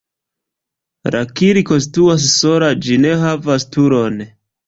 La 1.15 1.19
kirko 1.41 1.77
situas 1.87 2.25
sola, 2.37 2.71
ĝi 2.87 2.97
ne 3.05 3.13
havas 3.25 3.67
turon. 3.77 4.19